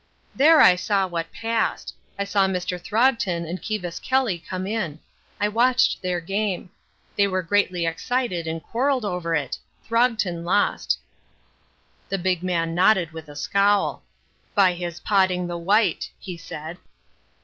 [0.33, 1.93] "There I saw what passed.
[2.17, 2.81] I saw Mr.
[2.83, 4.97] Throgton and Kivas Kelly come in.
[5.39, 6.71] I watched their game.
[7.15, 9.59] They were greatly excited and quarrelled over it.
[9.85, 10.97] Throgton lost."
[12.09, 14.01] The big man nodded with a scowl.
[14.55, 16.79] "By his potting the white," he said.